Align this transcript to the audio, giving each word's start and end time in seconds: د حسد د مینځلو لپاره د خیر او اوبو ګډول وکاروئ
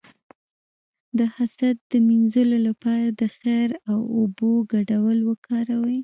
د 1.17 1.19
حسد 1.35 1.75
د 1.91 1.93
مینځلو 2.07 2.57
لپاره 2.67 3.07
د 3.19 3.21
خیر 3.37 3.69
او 3.91 3.99
اوبو 4.17 4.51
ګډول 4.73 5.17
وکاروئ 5.29 5.99